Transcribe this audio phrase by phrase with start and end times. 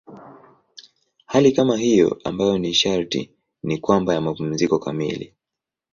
[1.25, 3.31] Hali kama hiyo ambayo sharti
[3.63, 5.33] ni kwamba ya mapumziko kamili.